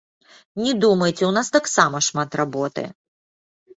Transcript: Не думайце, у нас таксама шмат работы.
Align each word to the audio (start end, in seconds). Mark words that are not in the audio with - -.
Не 0.61 0.71
думайце, 0.85 1.23
у 1.29 1.29
нас 1.39 1.53
таксама 1.57 2.03
шмат 2.07 2.41
работы. 2.45 2.87